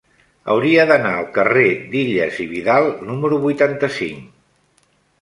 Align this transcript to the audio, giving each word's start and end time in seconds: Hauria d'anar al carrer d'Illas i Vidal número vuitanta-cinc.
Hauria 0.53 0.85
d'anar 0.91 1.11
al 1.17 1.27
carrer 1.35 1.67
d'Illas 1.93 2.41
i 2.47 2.49
Vidal 2.57 2.93
número 3.13 3.41
vuitanta-cinc. 3.47 4.29